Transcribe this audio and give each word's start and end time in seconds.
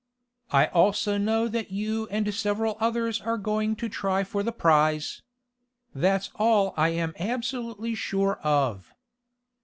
I 0.49 0.65
also 0.65 1.19
know 1.19 1.47
that 1.47 1.69
you 1.69 2.07
and 2.09 2.33
several 2.33 2.75
others 2.79 3.21
are 3.21 3.37
going 3.37 3.75
to 3.75 3.87
try 3.87 4.23
for 4.23 4.41
the 4.41 4.51
prize. 4.51 5.21
That's 5.93 6.31
all 6.33 6.73
I 6.75 6.89
am 6.89 7.13
absolutely 7.19 7.93
sure 7.93 8.39
of. 8.41 8.95